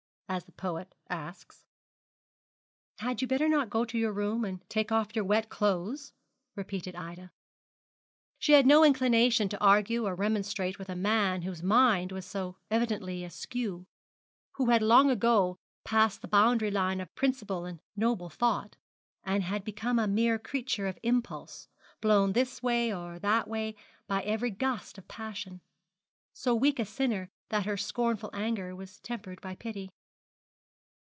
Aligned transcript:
as 0.33 0.45
the 0.45 0.51
poet 0.53 0.95
asks.' 1.09 1.65
'Had 2.99 3.21
you 3.21 3.25
not 3.25 3.29
better 3.37 3.65
go 3.65 3.83
to 3.83 3.97
your 3.97 4.13
room 4.13 4.45
and 4.45 4.61
take 4.69 4.89
off 4.89 5.13
your 5.13 5.25
wet 5.25 5.49
clothes?' 5.49 6.13
repeated 6.55 6.95
Ida. 6.95 7.33
She 8.39 8.53
had 8.53 8.65
no 8.65 8.85
inclination 8.85 9.49
to 9.49 9.59
argue 9.59 10.05
or 10.05 10.15
remonstrate 10.15 10.79
with 10.79 10.87
a 10.87 10.95
man 10.95 11.41
whose 11.41 11.61
mind 11.61 12.13
was 12.13 12.25
so 12.25 12.55
evidently 12.69 13.25
askew, 13.25 13.85
who 14.53 14.69
had 14.69 14.81
long 14.81 15.09
ago 15.09 15.57
passed 15.83 16.21
the 16.21 16.29
boundary 16.29 16.71
line 16.71 17.01
of 17.01 17.13
principle 17.13 17.65
and 17.65 17.81
noble 17.97 18.29
thought, 18.29 18.77
and 19.25 19.43
had 19.43 19.65
become 19.65 19.99
a 19.99 20.07
mere 20.07 20.39
creature 20.39 20.87
of 20.87 20.97
impulse, 21.03 21.67
blown 21.99 22.31
this 22.31 22.63
way 22.63 22.93
or 22.93 23.19
that 23.19 23.49
way 23.49 23.75
by 24.07 24.21
every 24.21 24.49
gust 24.49 24.97
of 24.97 25.09
passion, 25.09 25.59
so 26.33 26.55
weak 26.55 26.79
a 26.79 26.85
sinner 26.85 27.27
that 27.49 27.65
her 27.65 27.75
scornful 27.75 28.29
anger 28.31 28.73
was 28.73 29.01
tempered 29.01 29.41
by 29.41 29.55
pity. 29.55 29.89